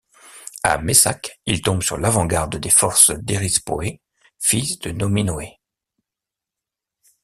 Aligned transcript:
À 0.63 0.79
Messac, 0.79 1.39
il 1.45 1.61
tombe 1.61 1.83
sur 1.83 1.99
l'avant-garde 1.99 2.55
des 2.57 2.71
forces 2.71 3.11
d'Erispoë, 3.11 4.01
fils 4.39 4.79
de 4.79 4.89
Nominoë. 4.89 5.59